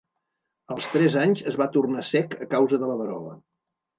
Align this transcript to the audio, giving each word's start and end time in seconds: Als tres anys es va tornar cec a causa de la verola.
Als 0.75 0.87
tres 0.93 1.17
anys 1.25 1.43
es 1.51 1.59
va 1.63 1.67
tornar 1.77 2.05
cec 2.11 2.35
a 2.45 2.47
causa 2.57 2.79
de 2.85 2.89
la 2.93 2.99
verola. 3.05 3.37